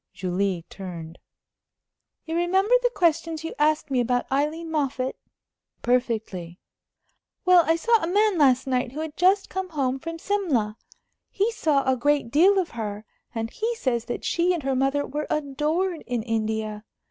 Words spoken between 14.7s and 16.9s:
mother were adored in India.